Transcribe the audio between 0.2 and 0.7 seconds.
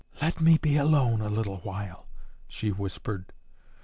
me